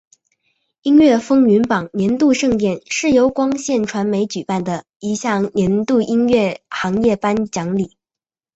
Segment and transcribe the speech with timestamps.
[0.81, 7.95] 音乐风云榜年度盛典是由光线传媒举办的一项年度音乐行业颁奖礼。